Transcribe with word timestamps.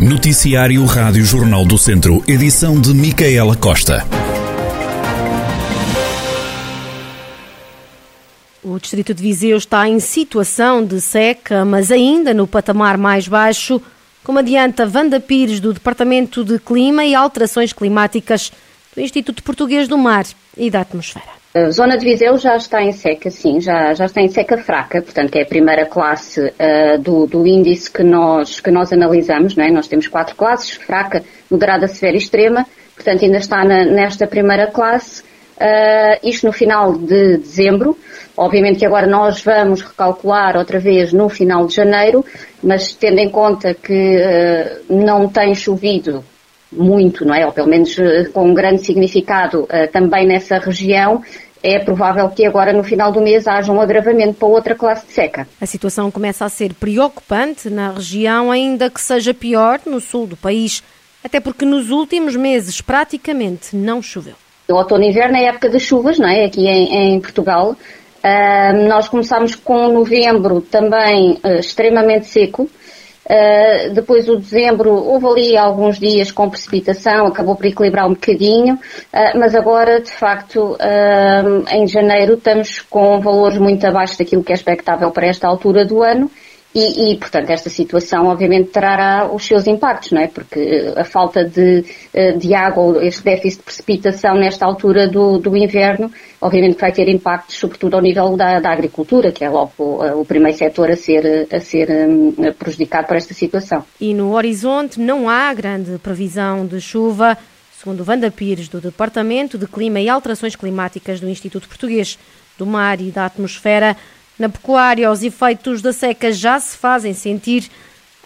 Noticiário 0.00 0.82
Rádio 0.86 1.22
Jornal 1.26 1.62
do 1.62 1.76
Centro, 1.76 2.24
edição 2.26 2.80
de 2.80 2.94
Micaela 2.94 3.54
Costa. 3.54 4.02
O 8.64 8.78
Distrito 8.78 9.12
de 9.12 9.22
Viseu 9.22 9.58
está 9.58 9.86
em 9.86 10.00
situação 10.00 10.82
de 10.82 11.02
seca, 11.02 11.66
mas 11.66 11.92
ainda 11.92 12.32
no 12.32 12.46
patamar 12.46 12.96
mais 12.96 13.28
baixo, 13.28 13.78
como 14.24 14.38
adianta 14.38 14.90
Wanda 14.90 15.20
Pires, 15.20 15.60
do 15.60 15.74
Departamento 15.74 16.42
de 16.46 16.58
Clima 16.58 17.04
e 17.04 17.14
Alterações 17.14 17.74
Climáticas 17.74 18.50
do 18.96 19.02
Instituto 19.02 19.42
Português 19.42 19.86
do 19.86 19.98
Mar 19.98 20.24
e 20.56 20.70
da 20.70 20.80
Atmosfera. 20.80 21.39
A 21.52 21.68
zona 21.72 21.98
de 21.98 22.04
Viseu 22.04 22.38
já 22.38 22.54
está 22.54 22.80
em 22.80 22.92
seca, 22.92 23.28
sim, 23.28 23.60
já, 23.60 23.92
já 23.92 24.04
está 24.04 24.20
em 24.20 24.28
seca 24.28 24.56
fraca, 24.56 25.02
portanto 25.02 25.34
é 25.34 25.42
a 25.42 25.46
primeira 25.46 25.84
classe 25.84 26.40
uh, 26.40 26.96
do, 27.00 27.26
do, 27.26 27.44
índice 27.44 27.90
que 27.90 28.04
nós, 28.04 28.60
que 28.60 28.70
nós 28.70 28.92
analisamos, 28.92 29.56
não 29.56 29.64
é? 29.64 29.70
Nós 29.72 29.88
temos 29.88 30.06
quatro 30.06 30.36
classes, 30.36 30.76
fraca, 30.76 31.24
moderada, 31.50 31.88
severa 31.88 32.14
e 32.14 32.18
extrema, 32.18 32.64
portanto 32.94 33.24
ainda 33.24 33.38
está 33.38 33.64
na, 33.64 33.84
nesta 33.84 34.28
primeira 34.28 34.68
classe, 34.68 35.22
uh, 35.22 36.20
isto 36.22 36.46
no 36.46 36.52
final 36.52 36.96
de 36.96 37.38
dezembro, 37.38 37.98
obviamente 38.36 38.78
que 38.78 38.86
agora 38.86 39.08
nós 39.08 39.42
vamos 39.42 39.80
recalcular 39.82 40.56
outra 40.56 40.78
vez 40.78 41.12
no 41.12 41.28
final 41.28 41.66
de 41.66 41.74
janeiro, 41.74 42.24
mas 42.62 42.94
tendo 42.94 43.18
em 43.18 43.28
conta 43.28 43.74
que 43.74 44.18
uh, 44.20 44.94
não 44.94 45.28
tem 45.28 45.52
chovido 45.56 46.24
muito, 46.72 47.24
não 47.24 47.34
é? 47.34 47.44
Ou 47.44 47.52
pelo 47.52 47.68
menos 47.68 47.98
eh, 47.98 48.24
com 48.32 48.48
um 48.48 48.54
grande 48.54 48.84
significado 48.84 49.62
uh, 49.62 49.90
também 49.92 50.26
nessa 50.26 50.58
região, 50.58 51.22
é 51.62 51.78
provável 51.78 52.28
que 52.30 52.46
agora 52.46 52.72
no 52.72 52.82
final 52.82 53.12
do 53.12 53.20
mês 53.20 53.46
haja 53.46 53.72
um 53.72 53.80
agravamento 53.80 54.34
para 54.34 54.48
outra 54.48 54.74
classe 54.74 55.06
de 55.06 55.12
seca. 55.12 55.46
A 55.60 55.66
situação 55.66 56.10
começa 56.10 56.44
a 56.44 56.48
ser 56.48 56.72
preocupante 56.74 57.68
na 57.68 57.92
região, 57.92 58.50
ainda 58.50 58.88
que 58.88 59.00
seja 59.00 59.34
pior 59.34 59.80
no 59.84 60.00
sul 60.00 60.26
do 60.26 60.36
país, 60.36 60.82
até 61.22 61.38
porque 61.40 61.64
nos 61.64 61.90
últimos 61.90 62.34
meses 62.36 62.80
praticamente 62.80 63.76
não 63.76 64.00
choveu. 64.00 64.34
O 64.68 64.74
outono 64.74 65.04
e 65.04 65.08
inverno 65.08 65.36
é 65.36 65.46
época 65.46 65.68
de 65.68 65.80
chuvas, 65.80 66.18
não 66.18 66.28
é? 66.28 66.44
Aqui 66.44 66.66
em, 66.66 67.14
em 67.14 67.20
Portugal. 67.20 67.76
Uh, 68.22 68.88
nós 68.88 69.08
começamos 69.08 69.54
com 69.54 69.88
novembro 69.88 70.60
também 70.60 71.38
uh, 71.42 71.58
extremamente 71.58 72.26
seco. 72.26 72.70
Uh, 73.30 73.94
depois 73.94 74.28
o 74.28 74.36
dezembro 74.36 74.90
houve 74.90 75.26
ali 75.26 75.56
alguns 75.56 76.00
dias 76.00 76.32
com 76.32 76.50
precipitação, 76.50 77.26
acabou 77.26 77.54
por 77.54 77.64
equilibrar 77.64 78.08
um 78.08 78.14
bocadinho, 78.14 78.74
uh, 78.74 79.38
mas 79.38 79.54
agora, 79.54 80.00
de 80.00 80.10
facto, 80.10 80.72
uh, 80.72 81.64
em 81.70 81.86
janeiro 81.86 82.34
estamos 82.34 82.80
com 82.80 83.20
valores 83.20 83.56
muito 83.56 83.86
abaixo 83.86 84.18
daquilo 84.18 84.42
que 84.42 84.50
é 84.50 84.56
expectável 84.56 85.12
para 85.12 85.28
esta 85.28 85.46
altura 85.46 85.84
do 85.84 86.02
ano 86.02 86.28
e, 86.72 87.12
e, 87.12 87.16
portanto, 87.16 87.50
esta 87.50 87.68
situação 87.68 88.26
obviamente 88.26 88.70
trará 88.70 89.28
os 89.32 89.44
seus 89.44 89.66
impactos, 89.66 90.12
não 90.12 90.20
é? 90.20 90.28
Porque 90.28 90.60
eh, 90.60 91.00
a 91.00 91.04
falta 91.04 91.44
de, 91.44 91.84
eh, 92.14 92.32
de 92.32 92.54
água, 92.54 93.04
este 93.04 93.24
déficit 93.24 93.58
de 93.58 93.64
precipitação 93.64 94.36
nesta 94.36 94.66
altura 94.66 95.08
do, 95.08 95.38
do 95.38 95.56
inverno, 95.56 96.12
obviamente 96.40 96.78
vai 96.78 96.92
ter 96.92 97.08
impactos, 97.08 97.56
sobretudo 97.56 97.96
ao 97.96 98.00
nível 98.00 98.36
da, 98.36 98.60
da 98.60 98.70
agricultura, 98.70 99.32
que 99.32 99.44
é 99.44 99.50
logo 99.50 99.72
o, 99.78 100.04
eh, 100.04 100.14
o 100.14 100.24
primeiro 100.24 100.56
setor 100.56 100.92
a 100.92 100.96
ser, 100.96 101.48
a 101.52 101.58
ser 101.58 101.90
um, 101.90 102.32
prejudicado 102.56 103.08
por 103.08 103.16
esta 103.16 103.34
situação. 103.34 103.84
E 104.00 104.14
no 104.14 104.32
horizonte 104.32 105.00
não 105.00 105.28
há 105.28 105.52
grande 105.52 105.98
previsão 105.98 106.64
de 106.64 106.80
chuva, 106.80 107.36
segundo 107.76 108.04
Wanda 108.06 108.30
Pires, 108.30 108.68
do 108.68 108.80
Departamento 108.80 109.58
de 109.58 109.66
Clima 109.66 109.98
e 109.98 110.08
Alterações 110.08 110.54
Climáticas 110.54 111.18
do 111.18 111.28
Instituto 111.28 111.66
Português 111.66 112.16
do 112.56 112.64
Mar 112.64 113.00
e 113.00 113.10
da 113.10 113.24
Atmosfera. 113.24 113.96
Na 114.40 114.48
pecuária, 114.48 115.10
os 115.10 115.22
efeitos 115.22 115.82
da 115.82 115.92
seca 115.92 116.32
já 116.32 116.58
se 116.58 116.74
fazem 116.74 117.12
sentir. 117.12 117.68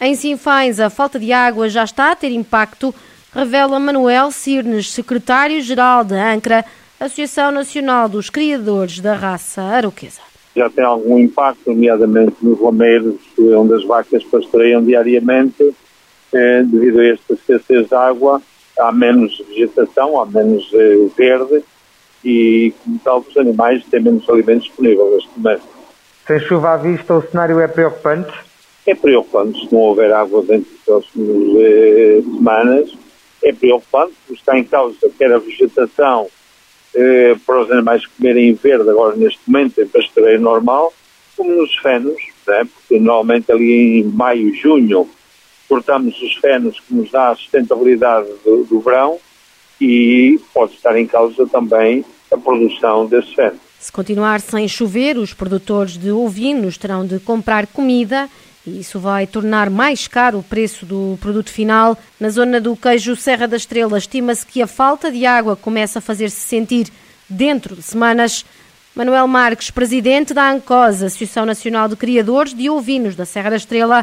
Em 0.00 0.14
Sinfães, 0.14 0.78
a 0.78 0.88
falta 0.88 1.18
de 1.18 1.32
água 1.32 1.68
já 1.68 1.82
está 1.82 2.12
a 2.12 2.14
ter 2.14 2.30
impacto, 2.30 2.94
revela 3.34 3.80
Manuel 3.80 4.30
Cirnes, 4.30 4.92
secretário-geral 4.92 6.04
da 6.04 6.32
ANCRA, 6.32 6.64
Associação 7.00 7.50
Nacional 7.50 8.08
dos 8.08 8.30
Criadores 8.30 9.00
da 9.00 9.14
Raça 9.14 9.60
Aroquesa. 9.60 10.20
Já 10.54 10.70
tem 10.70 10.84
algum 10.84 11.18
impacto, 11.18 11.72
nomeadamente 11.72 12.36
nos 12.40 12.60
lameiros, 12.60 13.16
onde 13.36 13.74
as 13.74 13.84
vacas 13.84 14.22
pastoreiam 14.22 14.84
diariamente, 14.84 15.74
eh, 16.32 16.62
devido 16.62 17.00
a 17.00 17.06
esta 17.06 17.34
escassez 17.34 17.88
de 17.88 17.94
água, 17.96 18.40
há 18.78 18.92
menos 18.92 19.42
vegetação, 19.48 20.20
há 20.22 20.26
menos 20.26 20.70
eh, 20.74 21.08
verde 21.16 21.64
e, 22.24 22.72
como 22.84 23.00
tal, 23.00 23.18
os 23.28 23.36
animais 23.36 23.84
têm 23.86 24.00
menos 24.00 24.30
alimentos 24.30 24.68
disponíveis 24.68 25.10
neste 25.10 25.30
momento. 25.36 25.73
Sem 26.26 26.40
chuva 26.40 26.72
à 26.72 26.76
vista, 26.78 27.14
o 27.14 27.22
cenário 27.22 27.60
é 27.60 27.68
preocupante? 27.68 28.32
É 28.86 28.94
preocupante 28.94 29.60
se 29.60 29.72
não 29.72 29.80
houver 29.80 30.10
água 30.10 30.42
dentro 30.42 30.70
das 30.70 30.80
próximas 30.84 31.60
eh, 31.60 32.22
semanas. 32.22 32.96
É 33.42 33.52
preocupante 33.52 34.14
porque 34.26 34.40
está 34.40 34.58
em 34.58 34.64
causa 34.64 34.96
quer 35.18 35.32
a 35.32 35.38
vegetação 35.38 36.28
eh, 36.94 37.36
para 37.44 37.60
os 37.60 37.70
animais 37.70 38.06
comerem 38.06 38.54
verde 38.54 38.88
agora 38.88 39.16
neste 39.16 39.38
momento 39.46 39.78
em 39.82 39.86
pastoreio 39.86 40.40
normal, 40.40 40.94
como 41.36 41.50
nos 41.50 41.74
fenos, 41.76 42.16
né? 42.46 42.66
porque 42.72 42.98
normalmente 42.98 43.52
ali 43.52 44.00
em 44.00 44.04
maio, 44.04 44.54
junho, 44.54 45.06
cortamos 45.68 46.18
os 46.22 46.36
fenos 46.36 46.80
que 46.80 46.94
nos 46.94 47.10
dá 47.10 47.30
a 47.30 47.34
sustentabilidade 47.34 48.28
do, 48.42 48.64
do 48.64 48.80
verão 48.80 49.18
e 49.78 50.40
pode 50.54 50.72
estar 50.72 50.96
em 50.96 51.06
causa 51.06 51.46
também 51.48 52.02
a 52.32 52.38
produção 52.38 53.04
desse 53.06 53.34
feno. 53.34 53.60
Se 53.84 53.92
continuar 53.92 54.40
sem 54.40 54.66
chover, 54.66 55.18
os 55.18 55.34
produtores 55.34 55.98
de 55.98 56.10
ovinos 56.10 56.78
terão 56.78 57.06
de 57.06 57.20
comprar 57.20 57.66
comida 57.66 58.30
e 58.66 58.80
isso 58.80 58.98
vai 58.98 59.26
tornar 59.26 59.68
mais 59.68 60.08
caro 60.08 60.38
o 60.38 60.42
preço 60.42 60.86
do 60.86 61.18
produto 61.20 61.50
final. 61.50 61.94
Na 62.18 62.30
zona 62.30 62.58
do 62.62 62.74
queijo 62.74 63.14
Serra 63.14 63.46
da 63.46 63.58
Estrela, 63.58 63.98
estima-se 63.98 64.46
que 64.46 64.62
a 64.62 64.66
falta 64.66 65.12
de 65.12 65.26
água 65.26 65.54
começa 65.54 65.98
a 65.98 66.02
fazer-se 66.02 66.40
sentir 66.40 66.90
dentro 67.28 67.76
de 67.76 67.82
semanas. 67.82 68.46
Manuel 68.94 69.28
Marques, 69.28 69.70
presidente 69.70 70.32
da 70.32 70.48
ANCOSA, 70.48 71.04
Associação 71.04 71.44
Nacional 71.44 71.86
de 71.86 71.94
Criadores 71.94 72.54
de 72.54 72.70
Ovinos 72.70 73.14
da 73.14 73.26
Serra 73.26 73.50
da 73.50 73.56
Estrela, 73.56 74.02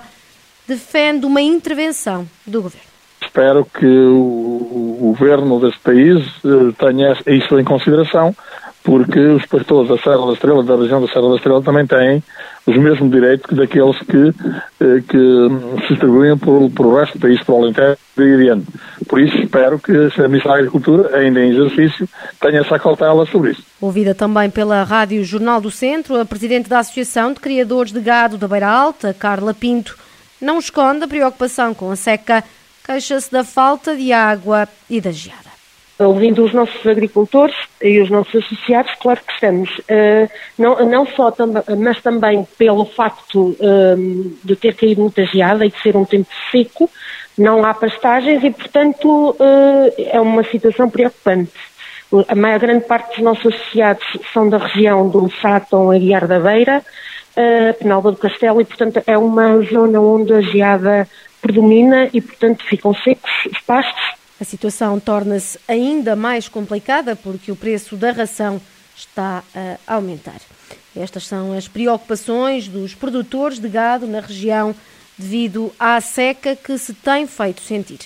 defende 0.68 1.26
uma 1.26 1.42
intervenção 1.42 2.30
do 2.46 2.62
governo. 2.62 2.92
Espero 3.20 3.66
que 3.66 3.88
o 3.88 4.98
governo 5.00 5.60
deste 5.60 5.80
país 5.80 6.24
eh, 6.46 6.72
tenha 6.78 7.18
isso 7.26 7.60
em 7.60 7.64
consideração 7.64 8.36
porque 8.84 9.20
os 9.20 9.46
pastores 9.46 9.90
da 9.90 9.98
Serra 9.98 10.26
da 10.26 10.34
Estrela, 10.34 10.64
da 10.64 10.76
região 10.76 11.02
da 11.02 11.08
Serra 11.08 11.30
da 11.30 11.36
Estrela, 11.36 11.62
também 11.62 11.86
têm 11.86 12.24
os 12.66 12.78
mesmos 12.78 13.12
direitos 13.12 13.48
que 13.48 13.56
daqueles 13.56 13.98
que, 14.00 14.34
eh, 14.80 15.02
que 15.08 15.82
se 15.82 15.88
distribuem 15.90 16.38
por, 16.38 16.70
por 16.72 16.86
o 16.88 16.96
resto 16.96 17.18
do 17.18 17.22
país, 17.22 17.44
por 17.44 17.56
Alentejo 17.56 17.98
e 18.18 18.34
adiante. 18.34 18.68
Por 19.08 19.20
isso 19.20 19.38
espero 19.38 19.80
que 19.80 19.92
a 19.92 20.28
Ministra 20.28 20.52
da 20.52 20.58
Agricultura, 20.58 21.18
ainda 21.18 21.40
em 21.40 21.52
exercício, 21.52 22.08
tenha 22.40 22.60
essa 22.60 22.78
cautela 22.80 23.26
sobre 23.26 23.52
isso. 23.52 23.64
Ouvida 23.80 24.14
também 24.14 24.50
pela 24.50 24.84
Rádio 24.84 25.24
Jornal 25.24 25.62
do 25.62 25.72
Centro, 25.72 26.20
a 26.20 26.26
Presidente 26.26 26.70
da 26.70 26.80
Associação 26.80 27.34
de 27.34 27.40
Criadores 27.40 27.92
de 27.92 28.00
Gado 28.00 28.38
da 28.38 28.48
Beira 28.48 28.68
Alta, 28.68 29.14
Carla 29.14 29.54
Pinto, 29.54 29.98
não 30.40 30.60
esconde 30.60 31.04
a 31.04 31.08
preocupação 31.08 31.74
com 31.74 31.92
a 31.92 31.96
seca, 31.96 32.44
queixa-se 32.84 33.32
da 33.32 33.44
falta 33.44 33.96
de 33.96 34.12
água 34.12 34.68
e 34.90 35.00
da 35.00 35.12
geada 35.12 35.51
ouvindo 36.06 36.44
os 36.44 36.54
nossos 36.54 36.86
agricultores 36.86 37.56
e 37.82 38.00
os 38.00 38.10
nossos 38.10 38.36
associados, 38.36 38.92
claro 39.00 39.20
que 39.26 39.34
estamos. 39.34 39.70
Uh, 39.80 40.30
não, 40.58 40.86
não 40.86 41.06
só, 41.06 41.34
mas 41.78 42.02
também 42.02 42.48
pelo 42.58 42.86
facto 42.86 43.56
uh, 43.60 44.36
de 44.44 44.56
ter 44.56 44.76
caído 44.76 45.02
muita 45.02 45.26
geada 45.26 45.66
e 45.66 45.70
de 45.70 45.82
ser 45.82 45.96
um 45.96 46.06
tempo 46.06 46.30
seco, 46.52 46.90
não 47.38 47.64
há 47.66 47.74
pastagens 47.74 48.44
e, 48.44 48.52
portanto, 48.52 49.32
uh, 49.32 49.94
é 49.98 50.20
uma 50.20 50.44
situação 50.44 50.90
preocupante. 50.90 51.52
A 52.28 52.36
maior 52.36 52.60
grande 52.60 52.86
parte 52.86 53.16
dos 53.16 53.24
nossos 53.24 53.46
associados 53.54 54.06
são 54.34 54.50
da 54.50 54.58
região 54.58 55.08
do 55.08 55.32
Sátão, 55.42 55.92
Aguiar 55.92 56.28
da 56.28 56.40
Beira, 56.40 56.84
uh, 57.38 57.74
Penalva 57.80 58.12
do 58.12 58.18
Castelo 58.18 58.60
e, 58.62 58.66
portanto, 58.66 59.02
é 59.08 59.18
uma 59.18 59.62
zona 59.62 60.00
onde 60.02 60.34
a 60.34 60.42
geada 60.42 61.08
predomina 61.42 62.10
e, 62.14 62.22
portanto, 62.22 62.64
ficam 62.66 62.94
secos 62.94 63.32
os 63.52 63.60
pastos 63.62 64.21
a 64.42 64.44
situação 64.44 65.00
torna-se 65.00 65.60
ainda 65.68 66.16
mais 66.16 66.48
complicada 66.48 67.16
porque 67.16 67.52
o 67.52 67.56
preço 67.56 67.96
da 67.96 68.12
ração 68.12 68.60
está 68.98 69.44
a 69.86 69.94
aumentar. 69.94 70.42
Estas 70.96 71.28
são 71.28 71.56
as 71.56 71.68
preocupações 71.68 72.68
dos 72.68 72.96
produtores 72.96 73.60
de 73.60 73.70
gado 73.70 74.08
na 74.08 74.20
região 74.20 74.74
devido 75.16 75.72
à 75.80 76.02
seca 76.02 76.56
que 76.56 76.76
se 76.80 76.92
tem 76.92 77.28
feito 77.28 77.62
sentir. 77.62 78.00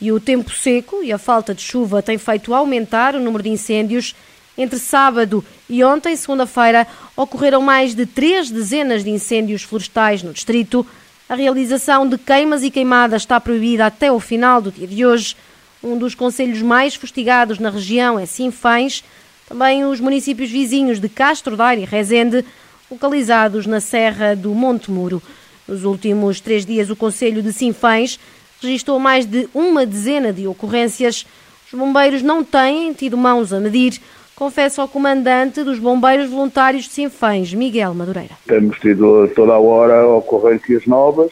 E 0.00 0.10
o 0.10 0.18
tempo 0.18 0.50
seco 0.50 1.04
e 1.04 1.12
a 1.12 1.18
falta 1.18 1.54
de 1.54 1.62
chuva 1.62 2.02
têm 2.02 2.18
feito 2.18 2.52
aumentar 2.52 3.14
o 3.14 3.20
número 3.20 3.44
de 3.44 3.50
incêndios. 3.50 4.12
Entre 4.58 4.80
sábado 4.80 5.44
e 5.70 5.84
ontem, 5.84 6.16
segunda-feira, 6.16 6.84
ocorreram 7.16 7.62
mais 7.62 7.94
de 7.94 8.06
três 8.06 8.50
dezenas 8.50 9.04
de 9.04 9.10
incêndios 9.10 9.62
florestais 9.62 10.20
no 10.20 10.32
distrito. 10.32 10.84
A 11.28 11.36
realização 11.36 12.08
de 12.08 12.18
queimas 12.18 12.64
e 12.64 12.72
queimadas 12.72 13.22
está 13.22 13.40
proibida 13.40 13.86
até 13.86 14.10
o 14.10 14.18
final 14.18 14.60
do 14.60 14.72
dia 14.72 14.88
de 14.88 15.06
hoje. 15.06 15.36
Um 15.82 15.98
dos 15.98 16.14
conselhos 16.14 16.62
mais 16.62 16.94
fustigados 16.94 17.58
na 17.58 17.70
região 17.70 18.18
é 18.18 18.26
Sinfães, 18.26 19.04
também 19.48 19.84
os 19.84 20.00
municípios 20.00 20.50
vizinhos 20.50 20.98
de 20.98 21.08
Castro 21.08 21.56
Daire 21.56 21.82
e 21.82 21.84
Rezende, 21.84 22.44
localizados 22.90 23.66
na 23.66 23.80
Serra 23.80 24.34
do 24.34 24.54
Monte 24.54 24.90
Muro. 24.90 25.22
Nos 25.68 25.84
últimos 25.84 26.40
três 26.40 26.64
dias, 26.64 26.90
o 26.90 26.96
Conselho 26.96 27.42
de 27.42 27.52
Sinfães 27.52 28.18
registrou 28.60 28.98
mais 28.98 29.26
de 29.26 29.48
uma 29.54 29.84
dezena 29.84 30.32
de 30.32 30.46
ocorrências. 30.46 31.26
Os 31.66 31.78
bombeiros 31.78 32.22
não 32.22 32.42
têm 32.42 32.92
tido 32.92 33.16
mãos 33.16 33.52
a 33.52 33.60
medir, 33.60 34.00
confessa 34.34 34.82
o 34.82 34.88
comandante 34.88 35.62
dos 35.62 35.78
Bombeiros 35.78 36.30
Voluntários 36.30 36.84
de 36.84 36.90
Sinfãs, 36.90 37.52
Miguel 37.52 37.94
Madureira. 37.94 38.36
Temos 38.46 38.78
tido 38.78 39.28
toda 39.34 39.52
a 39.52 39.58
hora 39.58 40.06
ocorrências 40.06 40.86
novas, 40.86 41.30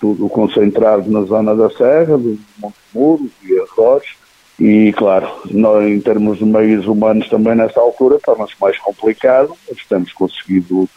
tudo 0.00 0.28
concentrado 0.28 1.10
na 1.10 1.22
zona 1.22 1.54
da 1.54 1.68
Serra, 1.70 2.16
do 2.16 2.38
Monte 2.58 2.76
Muro 2.94 3.30
e 3.44 3.60
Arroz. 3.60 4.04
E, 4.58 4.92
claro, 4.92 5.28
nós, 5.50 5.86
em 5.86 6.00
termos 6.00 6.38
de 6.38 6.44
meios 6.44 6.86
humanos 6.86 7.28
também 7.28 7.54
nessa 7.54 7.80
altura 7.80 8.18
torna-se 8.22 8.54
mais 8.60 8.78
complicado, 8.78 9.54
mas 9.68 9.84
temos 9.86 10.12
conseguido 10.12 10.88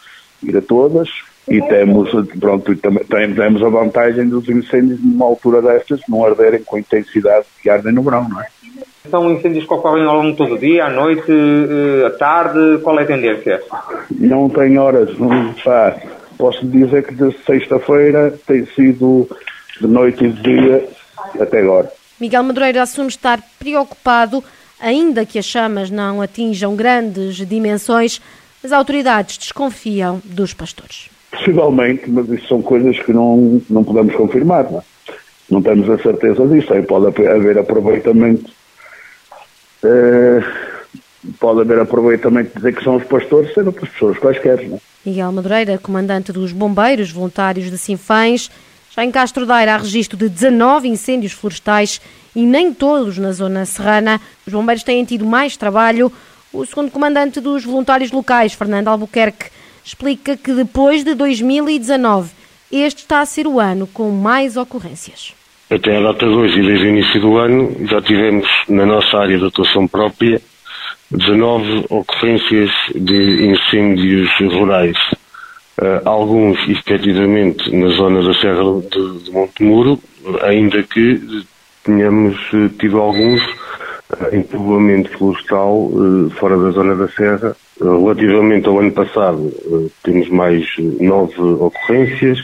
ir 0.42 0.56
a 0.56 0.62
todas 0.62 1.08
e 1.48 1.60
temos, 1.62 2.10
pronto, 2.38 2.74
também 2.76 3.34
temos 3.34 3.62
a 3.62 3.68
vantagem 3.68 4.28
dos 4.28 4.48
incêndios 4.48 5.02
numa 5.02 5.26
altura 5.26 5.60
destas 5.60 6.00
não 6.08 6.24
arderem 6.24 6.62
com 6.62 6.76
a 6.76 6.80
intensidade 6.80 7.46
que 7.62 7.68
ardem 7.68 7.92
no 7.92 8.02
verão, 8.02 8.28
não 8.28 8.40
é? 8.40 8.46
São 9.10 9.30
incêndios 9.30 9.66
que 9.66 9.74
ocorrem 9.74 10.04
ao 10.04 10.16
longo 10.16 10.30
de 10.30 10.36
todo 10.38 10.54
o 10.54 10.58
dia, 10.58 10.86
à 10.86 10.90
noite, 10.90 11.30
eh, 11.30 12.06
à 12.06 12.10
tarde, 12.10 12.78
qual 12.82 12.98
é 12.98 13.02
a 13.02 13.06
tendência? 13.06 13.62
Não 14.10 14.48
tem 14.48 14.78
horas, 14.78 15.18
não, 15.18 15.52
pá, 15.62 15.94
posso 16.36 16.66
dizer 16.66 17.06
que 17.06 17.14
de 17.14 17.32
sexta-feira 17.44 18.38
tem 18.46 18.66
sido 18.66 19.28
de 19.80 19.86
noite 19.86 20.24
e 20.24 20.32
de 20.32 20.42
dia 20.42 20.88
até 21.40 21.60
agora. 21.60 21.90
Miguel 22.20 22.42
Madureira 22.42 22.82
assume 22.82 23.08
estar 23.08 23.40
preocupado, 23.58 24.42
ainda 24.80 25.26
que 25.26 25.38
as 25.38 25.44
chamas 25.44 25.90
não 25.90 26.22
atinjam 26.22 26.76
grandes 26.76 27.36
dimensões, 27.46 28.20
as 28.62 28.72
autoridades 28.72 29.36
desconfiam 29.36 30.22
dos 30.24 30.54
pastores. 30.54 31.10
Possivelmente, 31.30 32.08
mas 32.08 32.28
isso 32.28 32.48
são 32.48 32.62
coisas 32.62 32.98
que 33.00 33.12
não, 33.12 33.60
não 33.68 33.82
podemos 33.82 34.14
confirmar, 34.14 34.70
não, 34.70 34.78
é? 34.78 34.82
não 35.50 35.60
temos 35.60 35.90
a 35.90 35.98
certeza 35.98 36.46
disso. 36.46 36.72
Aí 36.72 36.82
pode 36.82 37.06
haver 37.26 37.58
aproveitamento, 37.58 38.50
eh, 39.82 40.42
pode 41.38 41.60
haver 41.60 41.78
aproveitamento 41.78 42.50
de 42.50 42.56
dizer 42.56 42.74
que 42.74 42.84
são 42.84 42.96
os 42.96 43.04
pastores, 43.04 43.52
sendo 43.54 43.68
outras 43.68 43.88
pessoas 43.90 44.18
quaisquer. 44.18 44.68
Não 44.68 44.76
é? 44.76 44.80
Miguel 45.04 45.32
Madureira, 45.32 45.78
comandante 45.78 46.32
dos 46.32 46.52
Bombeiros 46.52 47.10
Voluntários 47.10 47.70
de 47.70 47.76
Sinfãs, 47.76 48.50
já 48.94 49.04
em 49.04 49.10
Castro 49.10 49.44
Daire 49.44 49.70
há 49.70 49.76
registro 49.76 50.16
de 50.16 50.28
19 50.28 50.88
incêndios 50.88 51.32
florestais 51.32 52.00
e 52.34 52.46
nem 52.46 52.72
todos 52.72 53.18
na 53.18 53.32
zona 53.32 53.64
serrana. 53.64 54.20
Os 54.46 54.52
bombeiros 54.52 54.84
têm 54.84 55.04
tido 55.04 55.26
mais 55.26 55.56
trabalho. 55.56 56.12
O 56.52 56.64
segundo 56.64 56.90
comandante 56.90 57.40
dos 57.40 57.64
voluntários 57.64 58.12
locais, 58.12 58.54
Fernando 58.54 58.88
Albuquerque, 58.88 59.50
explica 59.84 60.36
que 60.36 60.52
depois 60.52 61.04
de 61.04 61.14
2019, 61.14 62.30
este 62.70 63.02
está 63.02 63.20
a 63.20 63.26
ser 63.26 63.46
o 63.46 63.58
ano 63.58 63.86
com 63.86 64.10
mais 64.10 64.56
ocorrências. 64.56 65.34
Até 65.68 65.96
a 65.96 66.00
data 66.00 66.26
de 66.26 66.32
hoje 66.32 66.60
e 66.60 66.66
desde 66.66 66.86
o 66.86 66.88
início 66.88 67.20
do 67.20 67.36
ano, 67.36 67.86
já 67.88 68.00
tivemos 68.00 68.46
na 68.68 68.86
nossa 68.86 69.16
área 69.18 69.36
de 69.36 69.44
atuação 69.44 69.88
própria 69.88 70.40
19 71.16 71.86
ocorrências 71.90 72.70
de 72.94 73.46
incêndios 73.46 74.28
rurais. 74.52 74.96
Uh, 75.80 76.08
alguns, 76.08 76.58
efetivamente, 76.68 77.74
na 77.74 77.88
zona 77.88 78.22
da 78.22 78.34
Serra 78.34 78.62
de, 78.80 79.24
de 79.24 79.30
Montemuro, 79.30 79.98
ainda 80.42 80.82
que 80.82 81.44
tenhamos 81.84 82.36
uh, 82.52 82.68
tido 82.80 83.00
alguns 83.00 83.40
uh, 83.44 84.32
em 84.32 84.42
povoamento 84.42 85.10
florestal 85.16 85.90
fora 86.38 86.56
da 86.58 86.70
zona 86.70 86.96
da 86.96 87.08
Serra. 87.08 87.56
relativamente 87.80 88.68
ao 88.68 88.78
ano 88.78 88.92
passado, 88.92 89.52
temos 90.02 90.28
mais 90.28 90.66
nove 91.00 91.40
ocorrências. 91.40 92.38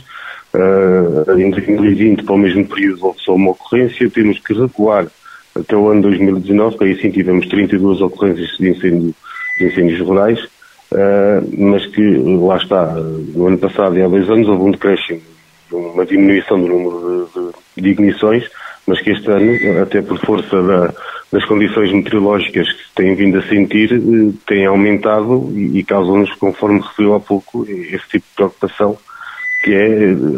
em 1.39 1.51
2020, 1.51 2.25
para 2.25 2.35
o 2.35 2.39
mesmo 2.39 2.67
período, 2.67 3.07
houve 3.07 3.21
só 3.21 3.35
uma 3.35 3.51
ocorrência. 3.53 4.11
Temos 4.11 4.39
que 4.41 4.55
recuar 4.55 5.07
até 5.55 5.77
o 5.77 5.89
ano 5.89 6.03
2019, 6.03 6.79
que 6.79 6.85
aí 6.85 7.01
sim 7.01 7.11
tivemos 7.11 7.47
32 7.49 8.01
ocorrências 8.01 8.57
de, 8.59 8.71
incêndio, 8.71 9.15
de 9.59 9.67
incêndios 9.67 10.01
rurais 10.01 10.41
uh, 10.93 11.49
mas 11.59 11.87
que 11.87 12.03
lá 12.03 12.57
está, 12.57 12.95
no 12.95 13.47
ano 13.47 13.59
passado 13.59 13.97
e 13.97 14.03
há 14.03 14.09
dois 14.09 14.29
anos 14.29 14.49
houve 14.49 14.63
um 14.65 14.71
decréscimo, 14.71 15.21
uma 15.73 16.05
diminuição 16.05 16.61
do 16.61 16.67
número 16.67 17.29
de, 17.35 17.41
de, 17.41 17.83
de 17.83 17.89
ignições, 17.91 18.49
mas 18.87 19.01
que 19.01 19.11
este 19.11 19.31
ano, 19.31 19.83
até 19.83 20.03
por 20.03 20.19
força 20.19 20.63
da, 20.63 20.93
das 21.33 21.45
condições 21.45 21.93
meteorológicas 21.93 22.73
que 22.73 22.83
se 22.83 22.95
têm 22.95 23.15
vindo 23.15 23.39
a 23.39 23.43
sentir, 23.43 23.93
uh, 23.93 24.33
têm 24.47 24.67
aumentado 24.67 25.51
e, 25.55 25.79
e 25.79 25.85
causam-nos, 25.85 26.33
conforme 26.35 26.81
referiu 26.81 27.15
há 27.15 27.21
pouco, 27.21 27.65
esse 27.69 28.09
tipo 28.09 28.27
de 28.27 28.35
preocupação, 28.35 28.99
que 29.65 29.75
é 29.75 29.87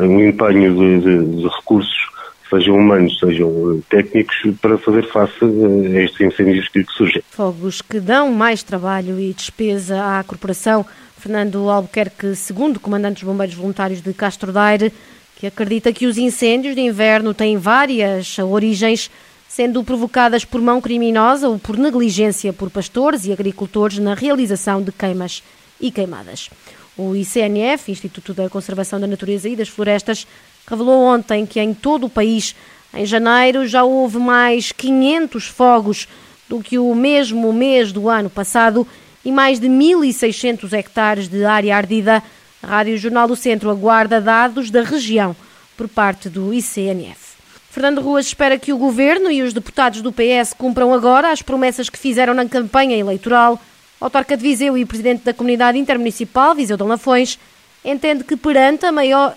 um 0.05 0.21
empenho 0.21 0.75
de, 0.75 1.01
de, 1.01 1.37
de 1.37 1.49
recursos 1.49 2.13
sejam 2.53 2.77
humanos, 2.77 3.19
sejam 3.19 3.83
técnicos, 3.89 4.37
para 4.61 4.77
fazer 4.77 5.07
face 5.09 5.33
eh, 5.43 5.99
a 5.99 6.05
estes 6.05 6.21
incêndios 6.21 6.69
que 6.69 6.85
surgem. 6.97 7.23
Fogos 7.31 7.81
que 7.81 7.99
dão 7.99 8.31
mais 8.31 8.63
trabalho 8.63 9.19
e 9.19 9.33
despesa 9.33 10.19
à 10.19 10.23
corporação. 10.23 10.85
Fernando 11.19 11.71
Albuquerque, 11.71 12.35
segundo 12.35 12.79
comandante 12.81 13.21
dos 13.21 13.25
bombeiros 13.25 13.55
voluntários 13.55 14.03
de 14.03 14.13
Castro 14.13 14.53
Daire, 14.53 14.93
que 15.37 15.47
acredita 15.47 15.93
que 15.93 16.07
os 16.07 16.19
incêndios 16.19 16.75
de 16.75 16.81
inverno 16.81 17.33
têm 17.33 17.57
várias 17.57 18.39
origens, 18.39 19.11
sendo 19.49 19.83
provocadas 19.85 20.45
por 20.45 20.61
mão 20.61 20.81
criminosa 20.81 21.49
ou 21.49 21.59
por 21.59 21.79
negligência 21.79 22.53
por 22.53 22.71
pastores 22.71 23.25
e 23.25 23.33
agricultores 23.33 23.99
na 23.99 24.15
realização 24.15 24.83
de 24.83 24.93
queimas 24.93 25.43
e 25.81 25.91
queimadas. 25.91 26.51
O 26.97 27.17
ICNF, 27.17 27.91
Instituto 27.91 28.35
da 28.35 28.51
Conservação 28.51 29.01
da 29.01 29.07
Natureza 29.07 29.49
e 29.49 29.57
das 29.57 29.69
Florestas, 29.69 30.27
revelou 30.67 31.03
ontem 31.03 31.47
que 31.47 31.59
em 31.61 31.73
todo 31.73 32.05
o 32.05 32.11
país, 32.11 32.55
em 32.93 33.07
janeiro, 33.07 33.67
já 33.67 33.83
houve 33.83 34.19
mais 34.19 34.73
500 34.73 35.47
fogos 35.47 36.07
do 36.49 36.61
que 36.61 36.79
o 36.79 36.95
mesmo 36.95 37.53
mês 37.53 37.93
do 37.93 38.09
ano 38.09 38.29
passado 38.29 38.87
e 39.25 39.33
mais 39.33 39.59
de 39.59 39.69
1.600 39.69 40.73
hectares 40.73 41.29
de 41.29 41.45
área 41.45 41.77
ardida. 41.77 42.23
A 42.63 42.67
Rádio 42.67 42.99
Jornal 42.99 43.27
do 43.27 43.37
Centro 43.37 43.71
aguarda 43.71 44.21
dados 44.21 44.71
da 44.71 44.83
região 44.83 45.35
por 45.77 45.89
parte 45.89 46.29
do 46.29 46.53
ICNF. 46.53 47.33
Fernando 47.71 48.03
Ruas 48.03 48.27
espera 48.27 48.59
que 48.59 48.71
o 48.71 48.77
governo 48.77 49.31
e 49.31 49.43
os 49.43 49.55
deputados 49.55 50.03
do 50.03 50.13
PS 50.13 50.53
cumpram 50.57 50.93
agora 50.93 51.33
as 51.33 51.41
promessas 51.41 51.89
que 51.89 51.99
fizeram 51.99 52.35
na 52.35 52.45
campanha 52.47 52.99
eleitoral. 52.99 53.59
O 54.03 54.07
autarca 54.07 54.37
de 54.37 54.43
Viseu 54.43 54.77
e 54.77 54.85
presidente 54.85 55.23
da 55.23 55.33
comunidade 55.33 55.79
intermunicipal, 55.79 56.57
Viseu 56.57 56.77
Dom 56.77 56.89
Lafões, 56.89 57.39
entende 57.85 58.25
que 58.25 58.37
perante 58.37 58.85
a 58.85 58.91
maior 58.91 59.33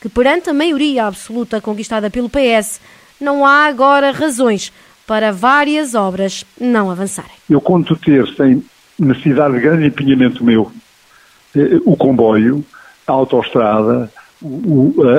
que 0.00 0.08
perante 0.08 0.48
a 0.48 0.54
maioria 0.54 1.06
absoluta 1.06 1.60
conquistada 1.60 2.08
pelo 2.08 2.30
PS, 2.30 2.80
não 3.20 3.44
há 3.44 3.66
agora 3.66 4.12
razões 4.12 4.72
para 5.04 5.32
várias 5.32 5.96
obras 5.96 6.44
não 6.60 6.92
avançarem. 6.92 7.32
Eu 7.50 7.60
conto 7.60 7.96
ter, 7.96 8.24
sem 8.36 8.64
necessidade 8.96 9.54
de 9.54 9.60
grande 9.60 9.86
empenhamento 9.88 10.44
meu, 10.44 10.70
eh, 11.56 11.80
o 11.84 11.96
comboio, 11.96 12.64
a 13.04 13.10
autoestrada, 13.10 14.12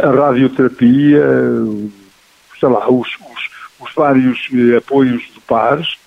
a 0.03 0.09
radioterapia, 0.09 1.21
sei 2.57 2.69
lá, 2.69 2.89
os, 2.89 3.09
os, 3.09 3.49
os 3.81 3.93
vários 3.93 4.47
eh, 4.53 4.77
apoios 4.77 5.23
de 5.23 5.39
pares, 5.41 5.97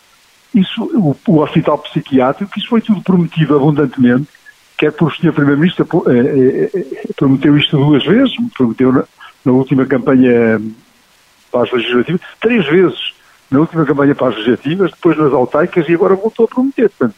isso, 0.54 0.82
o, 0.84 1.16
o 1.26 1.38
hospital 1.40 1.78
psiquiátrico, 1.78 2.58
isso 2.58 2.68
foi 2.68 2.80
tudo 2.80 3.02
prometido 3.02 3.56
abundantemente 3.56 4.28
quer 4.82 4.90
por 4.90 5.06
o 5.06 5.14
Sr. 5.14 5.32
Primeiro-Ministro 5.32 5.86
eh, 6.08 6.70
eh, 6.74 7.12
prometeu 7.14 7.56
isto 7.56 7.76
duas 7.76 8.04
vezes, 8.04 8.34
prometeu 8.56 8.90
na, 8.90 9.04
na, 9.44 9.52
última 9.52 9.86
campanha 9.86 10.60
para 11.52 11.62
as 11.62 11.70
legislativas, 11.70 12.20
três 12.40 12.66
vezes 12.66 13.14
na 13.48 13.60
última 13.60 13.84
campanha 13.84 14.12
para 14.12 14.30
as 14.30 14.34
legislativas, 14.34 14.90
depois 14.90 15.16
nas 15.16 15.32
autaicas 15.32 15.88
e 15.88 15.94
agora 15.94 16.16
voltou 16.16 16.46
a 16.46 16.48
prometer. 16.48 16.90
Portanto, 16.90 17.14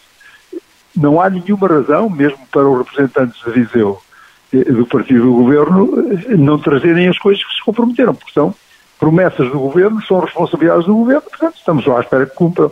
não 0.94 1.18
há 1.18 1.30
nenhuma 1.30 1.66
razão, 1.66 2.10
mesmo 2.10 2.46
para 2.52 2.68
os 2.68 2.86
representantes 2.86 3.42
de 3.42 3.50
Viseu 3.52 3.98
eh, 4.52 4.64
do 4.64 4.84
partido 4.84 5.22
do 5.22 5.32
governo, 5.32 5.90
não 6.36 6.58
trazerem 6.58 7.08
as 7.08 7.18
coisas 7.18 7.42
que 7.42 7.54
se 7.54 7.64
comprometeram, 7.64 8.14
porque 8.14 8.34
são 8.34 8.54
promessas 9.00 9.50
do 9.50 9.58
governo, 9.58 10.04
são 10.04 10.20
responsabilidades 10.20 10.84
do 10.84 10.96
governo, 10.96 11.22
portanto, 11.22 11.56
estamos 11.56 11.86
lá 11.86 11.96
à 11.96 12.00
espera 12.00 12.26
que 12.26 12.34
cumpram. 12.34 12.70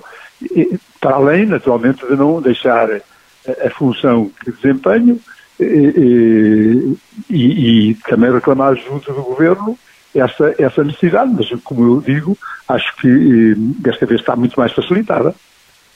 Para 1.00 1.16
além, 1.16 1.46
naturalmente, 1.46 2.06
de 2.06 2.16
não 2.16 2.40
deixar 2.40 2.88
a, 2.92 3.70
função 3.70 4.30
que 4.44 4.52
desempenho 4.52 5.18
e, 5.58 6.96
e, 7.28 7.90
e, 7.90 7.94
também 8.08 8.32
reclamar 8.32 8.76
junto 8.76 9.12
do 9.12 9.22
Governo 9.22 9.78
essa, 10.14 10.54
essa 10.58 10.84
necessidade, 10.84 11.32
mas 11.32 11.48
como 11.62 11.84
eu 11.84 12.00
digo, 12.00 12.36
acho 12.68 12.94
que 12.96 13.54
desta 13.56 14.06
vez 14.06 14.20
está 14.20 14.36
muito 14.36 14.58
mais 14.58 14.72
facilitada. 14.72 15.34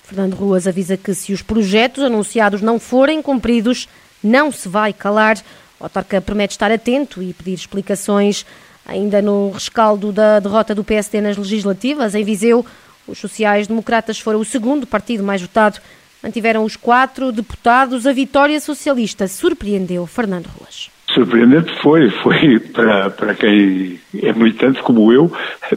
Fernando 0.02 0.34
Ruas 0.34 0.66
avisa 0.66 0.96
que 0.96 1.14
se 1.14 1.32
os 1.32 1.42
projetos 1.42 2.04
anunciados 2.04 2.62
não 2.62 2.78
forem 2.78 3.20
cumpridos, 3.20 3.88
não 4.22 4.52
se 4.52 4.68
vai 4.68 4.92
calar. 4.92 5.36
O 5.80 5.84
autarca 5.84 6.20
promete 6.20 6.54
estar 6.54 6.70
atento 6.70 7.22
e 7.22 7.34
pedir 7.34 7.54
explicações. 7.54 8.46
Ainda 8.86 9.20
no 9.20 9.50
rescaldo 9.50 10.12
da 10.12 10.38
derrota 10.38 10.74
do 10.74 10.84
PSD 10.84 11.20
nas 11.20 11.36
legislativas, 11.36 12.14
em 12.14 12.24
Viseu, 12.24 12.64
os 13.06 13.18
sociais-democratas 13.18 14.18
foram 14.18 14.40
o 14.40 14.44
segundo 14.44 14.86
partido 14.86 15.22
mais 15.22 15.40
votado 15.40 15.80
mantiveram 16.22 16.64
os 16.64 16.76
quatro 16.76 17.30
deputados, 17.30 18.06
a 18.06 18.12
vitória 18.12 18.58
socialista 18.58 19.28
surpreendeu 19.28 20.06
Fernando 20.06 20.46
Ruas. 20.46 20.90
surpreendente 21.14 21.72
foi, 21.80 22.10
foi 22.10 22.58
para, 22.58 23.10
para 23.10 23.34
quem 23.34 24.00
é 24.20 24.32
militante 24.32 24.82
como 24.82 25.12
eu, 25.12 25.30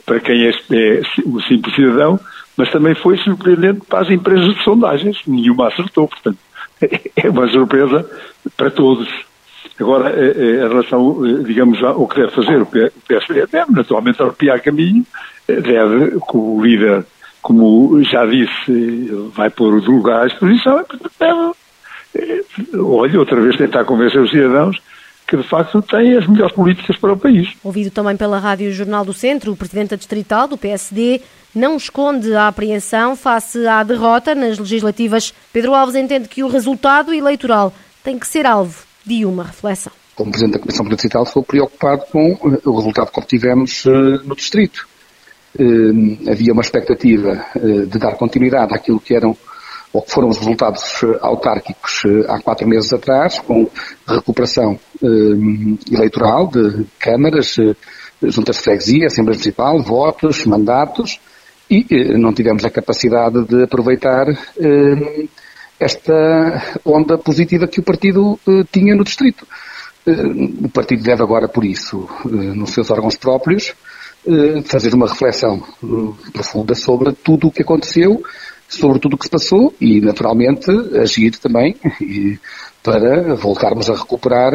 para 0.05 0.19
quem 0.19 0.47
é, 0.47 0.49
é 0.49 1.01
o 1.25 1.39
simples 1.41 1.75
cidadão, 1.75 2.19
mas 2.57 2.71
também 2.71 2.95
foi 2.95 3.17
surpreendente 3.17 3.81
para 3.87 3.99
as 3.99 4.09
empresas 4.09 4.55
de 4.55 4.63
sondagens, 4.63 5.17
nenhuma 5.27 5.67
acertou, 5.67 6.07
portanto, 6.07 6.39
é 7.15 7.29
uma 7.29 7.47
surpresa 7.49 8.09
para 8.57 8.71
todos. 8.71 9.07
Agora, 9.79 10.09
eh, 10.09 10.33
eh, 10.35 10.65
em 10.65 10.67
relação, 10.67 11.25
eh, 11.25 11.43
digamos, 11.43 11.81
ao 11.83 12.07
que 12.07 12.21
deve 12.21 12.31
fazer 12.33 12.61
o 12.61 12.65
PSD, 12.65 13.45
deve 13.47 13.71
naturalmente 13.71 14.21
arrepiar 14.21 14.61
caminho, 14.61 15.05
deve, 15.47 16.19
com 16.19 16.57
o 16.57 16.61
líder, 16.65 17.05
como 17.41 18.03
já 18.03 18.25
disse, 18.25 19.09
vai 19.33 19.49
pôr 19.49 19.73
o 19.73 19.91
lugar 19.91 20.23
à 20.23 20.27
exposição, 20.27 20.83
deve, 21.19 21.51
olha, 22.77 23.19
outra 23.19 23.39
vez 23.41 23.55
tentar 23.55 23.85
convencer 23.85 24.21
os 24.21 24.31
cidadãos 24.31 24.77
que 25.29 25.37
de 25.37 25.43
facto 25.43 25.79
têm 25.83 26.17
as 26.17 26.27
melhores 26.27 26.53
políticas 26.55 26.97
para 26.97 27.13
o 27.13 27.17
país. 27.17 27.53
Ouvido 27.63 27.91
também 27.91 28.17
pela 28.17 28.39
Rádio 28.39 28.71
Jornal 28.73 29.05
do 29.05 29.13
Centro, 29.13 29.51
o 29.51 29.55
Presidente 29.55 29.95
Distrital 29.95 30.47
do 30.47 30.57
PSD 30.57 31.21
não 31.53 31.77
esconde 31.77 32.33
a 32.33 32.47
apreensão 32.47 33.15
face 33.15 33.65
à 33.67 33.83
derrota 33.83 34.33
nas 34.33 34.57
legislativas. 34.57 35.33
Pedro 35.53 35.75
Alves 35.75 35.95
entende 35.95 36.27
que 36.27 36.43
o 36.43 36.47
resultado 36.47 37.13
eleitoral 37.13 37.71
tem 38.03 38.17
que 38.17 38.27
ser 38.27 38.45
alvo 38.45 38.83
de 39.05 39.23
uma 39.23 39.43
reflexão. 39.43 39.93
Como 40.15 40.31
Presidente 40.31 40.55
da 40.55 40.59
Comissão 40.59 40.85
Distrital, 40.87 41.23
estou 41.23 41.43
preocupado 41.43 42.05
com 42.11 42.31
eh, 42.31 42.59
o 42.65 42.75
resultado 42.75 43.11
que 43.11 43.19
obtivemos 43.19 43.85
eh, 43.85 43.89
no 44.25 44.35
Distrito. 44.35 44.87
Eh, 45.57 46.31
havia 46.31 46.53
uma 46.53 46.61
expectativa 46.61 47.45
de 47.55 47.97
dar 47.97 48.15
continuidade 48.15 48.73
àquilo 48.75 48.99
que 48.99 49.15
eram 49.15 49.35
ou 49.91 50.01
que 50.03 50.11
foram 50.11 50.29
os 50.29 50.37
resultados 50.37 51.01
autárquicos 51.19 52.03
há 52.27 52.39
quatro 52.39 52.67
meses 52.67 52.93
atrás, 52.93 53.39
com 53.39 53.67
recuperação 54.07 54.79
eleitoral 55.91 56.45
de 56.45 56.85
câmaras, 56.99 57.55
juntas 58.21 58.57
de 58.57 58.61
freguesia, 58.61 59.07
Assembleia 59.07 59.35
Municipal, 59.35 59.81
votos, 59.81 60.45
mandatos, 60.45 61.19
e 61.67 61.85
não 62.19 62.31
tivemos 62.33 62.63
a 62.65 62.69
capacidade 62.69 63.43
de 63.45 63.63
aproveitar 63.63 64.27
esta 65.79 66.61
onda 66.85 67.17
positiva 67.17 67.67
que 67.67 67.79
o 67.79 67.83
partido 67.83 68.39
tinha 68.71 68.93
no 68.93 69.03
distrito. 69.03 69.47
O 70.05 70.69
partido 70.69 71.01
deve 71.01 71.23
agora, 71.23 71.47
por 71.47 71.65
isso, 71.65 72.07
nos 72.25 72.69
seus 72.71 72.91
órgãos 72.91 73.15
próprios, 73.15 73.73
fazer 74.65 74.93
uma 74.93 75.07
reflexão 75.07 75.63
profunda 76.33 76.75
sobre 76.75 77.11
tudo 77.13 77.47
o 77.47 77.51
que 77.51 77.61
aconteceu, 77.61 78.21
sobre 78.67 78.99
tudo 78.99 79.15
o 79.15 79.17
que 79.17 79.25
se 79.25 79.31
passou 79.31 79.73
e, 79.79 80.01
naturalmente, 80.01 80.69
agir 80.99 81.31
também 81.37 81.75
para 82.83 83.35
voltarmos 83.35 83.89
a 83.89 83.95
recuperar 83.95 84.51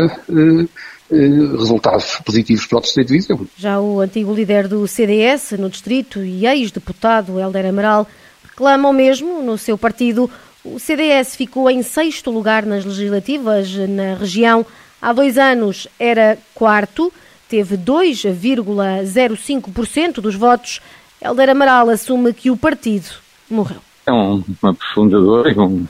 resultados 1.11 2.17
positivos 2.25 2.67
para 2.67 2.79
o 2.79 2.81
Distrito 2.81 3.09
de 3.09 3.15
Viseu. 3.15 3.47
Já 3.57 3.81
o 3.81 4.01
antigo 4.01 4.33
líder 4.33 4.69
do 4.69 4.87
CDS 4.87 5.53
no 5.53 5.69
Distrito 5.69 6.23
e 6.23 6.47
ex-deputado 6.47 7.39
Helder 7.39 7.67
Amaral 7.67 8.07
reclama 8.43 8.89
o 8.89 8.93
mesmo 8.93 9.43
no 9.43 9.59
seu 9.59 9.77
partido 9.77 10.31
o 10.65 10.79
CDS 10.79 11.37
ficou 11.37 11.71
em 11.71 11.83
sexto 11.83 12.31
lugar 12.31 12.65
nas 12.65 12.87
legislativas 12.87 13.75
na 13.75 14.15
região. 14.15 14.65
Há 15.01 15.13
dois 15.13 15.37
anos 15.37 15.87
era 15.99 16.39
quarto, 16.55 17.13
teve 17.55 17.79
2,05% 17.79 20.15
dos 20.15 20.35
votos. 20.35 20.81
Helder 21.23 21.51
Amaral 21.51 21.89
assume 21.89 22.35
que 22.35 22.51
o 22.51 22.57
partido 22.57 23.07
morreu. 23.49 23.79
É 24.05 24.13
um, 24.13 24.43
uma 24.61 24.75
profunda 24.75 25.21
dor 25.21 25.49
e, 25.49 25.57
um, 25.57 25.87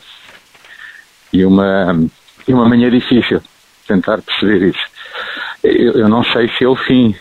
e, 1.32 1.42
uma, 1.42 1.98
e 2.46 2.52
uma 2.52 2.68
manhã 2.68 2.90
difícil 2.90 3.40
tentar 3.88 4.20
perceber 4.20 4.68
isso. 4.68 4.84
Eu, 5.62 5.94
eu 5.94 6.06
não 6.06 6.22
sei 6.22 6.50
se 6.50 6.64
é 6.64 6.68
o 6.68 6.76
fim, 6.76 7.16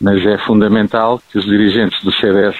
mas 0.00 0.24
é 0.24 0.38
fundamental 0.38 1.20
que 1.30 1.36
os 1.36 1.44
dirigentes 1.44 2.02
do 2.02 2.10
CDS 2.12 2.56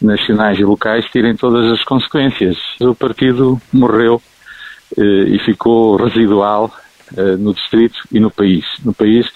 nacionais 0.00 0.60
e 0.60 0.64
locais 0.64 1.04
tirem 1.06 1.34
todas 1.34 1.68
as 1.72 1.82
consequências. 1.82 2.56
O 2.80 2.94
partido 2.94 3.60
morreu 3.72 4.22
eh, 4.96 5.24
e 5.30 5.40
ficou 5.40 5.96
residual 5.96 6.72
eh, 7.16 7.36
no 7.36 7.52
distrito 7.52 7.98
e 8.12 8.20
no 8.20 8.30
país. 8.30 8.64
No 8.84 8.94
país 8.94 9.28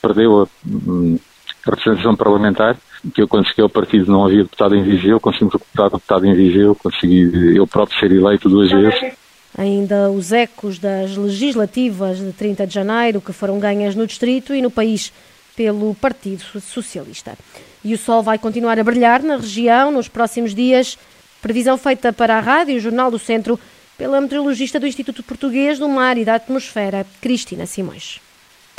perdeu 0.00 0.42
a, 0.42 0.48
hum, 0.66 1.18
a, 1.66 1.70
representação 1.70 2.16
parlamentar, 2.16 2.76
que 3.14 3.22
eu 3.22 3.28
quando 3.28 3.46
cheguei 3.46 3.62
ao 3.62 3.70
partido 3.70 4.10
não 4.10 4.24
havia 4.24 4.42
deputado 4.42 4.76
em 4.76 4.82
Viseu, 4.82 5.20
consegui 5.20 5.50
recuperar 5.52 5.90
deputado 5.90 6.26
em 6.26 6.34
Viseu, 6.34 6.74
consegui 6.74 7.56
eu 7.56 7.66
próprio 7.66 7.98
ser 7.98 8.12
eleito 8.12 8.48
duas 8.48 8.70
vezes. 8.70 9.14
Ainda 9.56 10.10
os 10.10 10.32
ecos 10.32 10.78
das 10.78 11.16
legislativas 11.16 12.18
de 12.18 12.32
30 12.32 12.66
de 12.66 12.74
janeiro 12.74 13.20
que 13.20 13.32
foram 13.32 13.58
ganhas 13.58 13.94
no 13.94 14.06
distrito 14.06 14.54
e 14.54 14.62
no 14.62 14.70
país 14.70 15.12
pelo 15.56 15.94
Partido 15.94 16.42
Socialista. 16.60 17.36
E 17.82 17.94
o 17.94 17.98
sol 17.98 18.22
vai 18.22 18.38
continuar 18.38 18.78
a 18.78 18.84
brilhar 18.84 19.22
na 19.22 19.36
região 19.36 19.90
nos 19.90 20.08
próximos 20.08 20.54
dias. 20.54 20.98
Previsão 21.42 21.76
feita 21.76 22.12
para 22.12 22.36
a 22.36 22.40
Rádio 22.40 22.78
Jornal 22.78 23.10
do 23.10 23.18
Centro 23.18 23.58
pela 23.96 24.20
meteorologista 24.20 24.78
do 24.78 24.86
Instituto 24.86 25.22
Português 25.22 25.78
do 25.78 25.88
Mar 25.88 26.16
e 26.16 26.24
da 26.24 26.36
Atmosfera, 26.36 27.06
Cristina 27.20 27.66
Simões. 27.66 28.20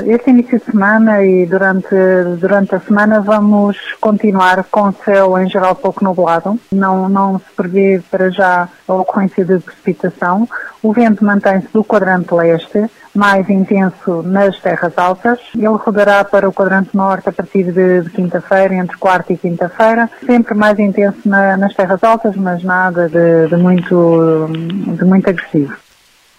Este 0.06 0.30
início 0.30 0.58
de 0.58 0.64
semana 0.64 1.24
e 1.24 1.46
durante, 1.46 1.94
durante 2.40 2.74
a 2.74 2.80
semana 2.80 3.20
vamos 3.20 3.76
continuar 4.00 4.64
com 4.64 4.92
céu 4.92 5.38
em 5.38 5.48
geral 5.48 5.76
pouco 5.76 6.02
nublado. 6.02 6.58
Não, 6.72 7.08
não 7.08 7.38
se 7.38 7.44
prevê 7.56 8.02
para 8.10 8.30
já 8.30 8.68
a 8.88 8.94
ocorrência 8.94 9.44
de 9.44 9.58
precipitação. 9.58 10.48
O 10.82 10.92
vento 10.92 11.24
mantém-se 11.24 11.68
do 11.72 11.84
quadrante 11.84 12.34
leste, 12.34 12.90
mais 13.14 13.48
intenso 13.48 14.22
nas 14.22 14.58
terras 14.60 14.92
altas. 14.96 15.38
Ele 15.54 15.68
rodará 15.68 16.24
para 16.24 16.48
o 16.48 16.52
quadrante 16.52 16.96
norte 16.96 17.28
a 17.28 17.32
partir 17.32 17.70
de, 17.70 18.02
de 18.02 18.10
quinta-feira, 18.10 18.74
entre 18.74 18.96
quarta 18.96 19.32
e 19.32 19.36
quinta-feira. 19.36 20.10
Sempre 20.26 20.54
mais 20.54 20.78
intenso 20.78 21.20
na, 21.24 21.56
nas 21.56 21.74
terras 21.74 22.02
altas, 22.02 22.34
mas 22.34 22.64
nada 22.64 23.08
de, 23.08 23.48
de, 23.48 23.56
muito, 23.56 24.48
de 24.96 25.04
muito 25.04 25.30
agressivo. 25.30 25.74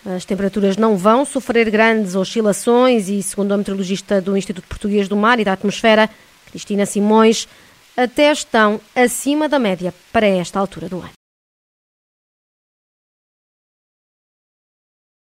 As 0.06 0.26
temperaturas 0.26 0.76
não 0.76 0.98
vão 0.98 1.24
sofrer 1.24 1.70
grandes 1.70 2.14
oscilações 2.14 3.08
e, 3.08 3.24
segundo 3.24 3.54
a 3.54 3.58
meteorologista 3.58 4.20
do 4.20 4.36
Instituto 4.36 4.68
Português 4.68 5.08
do 5.08 5.16
Mar 5.16 5.40
e 5.40 5.46
da 5.46 5.54
Atmosfera, 5.54 6.10
Cristina 6.46 6.86
Simões, 6.86 7.48
até 7.96 8.32
estão 8.32 8.82
acima 8.94 9.48
da 9.48 9.58
média 9.58 9.94
para 10.12 10.28
esta 10.28 10.60
altura 10.60 10.90
do 10.90 10.98
ano. 10.98 11.23